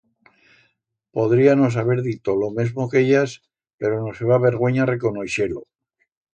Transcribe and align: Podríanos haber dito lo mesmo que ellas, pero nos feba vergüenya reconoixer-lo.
Podríanos 1.15 1.73
haber 1.81 1.99
dito 2.09 2.29
lo 2.35 2.49
mesmo 2.57 2.81
que 2.91 2.99
ellas, 3.03 3.31
pero 3.79 3.93
nos 4.01 4.17
feba 4.19 4.43
vergüenya 4.47 4.89
reconoixer-lo. 4.93 5.61